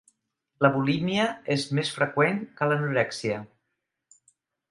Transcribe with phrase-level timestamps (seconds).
[0.65, 1.25] La bulímia
[1.57, 3.39] és més freqüent que l'anorèxia.